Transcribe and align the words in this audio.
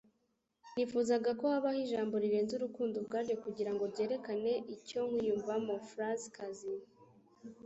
nifuzaga 0.73 1.29
ko 1.39 1.45
habaho 1.53 1.79
ijambo 1.85 2.13
rirenze 2.23 2.53
'urukundo' 2.55 2.99
ubwaryo 3.01 3.35
kugira 3.43 3.71
ngo 3.73 3.83
ryerekane 3.91 4.53
icyo 4.75 4.99
nkwiyumvamo.- 5.09 5.73
faraaz 5.89 6.21
kazi 6.37 6.73